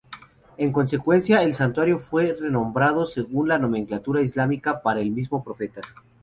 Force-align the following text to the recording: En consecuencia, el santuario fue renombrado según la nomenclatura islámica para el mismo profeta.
En 0.57 0.71
consecuencia, 0.71 1.43
el 1.43 1.53
santuario 1.53 1.99
fue 1.99 2.33
renombrado 2.33 3.05
según 3.05 3.49
la 3.49 3.59
nomenclatura 3.59 4.23
islámica 4.23 4.81
para 4.81 4.99
el 4.99 5.11
mismo 5.11 5.43
profeta. 5.43 5.81